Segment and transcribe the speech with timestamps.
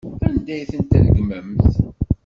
[0.27, 1.63] Anda ay tent-tregmemt?